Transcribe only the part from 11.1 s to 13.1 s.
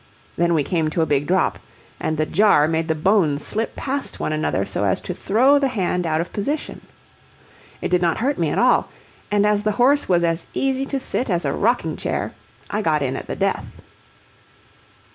as a rocking chair, I got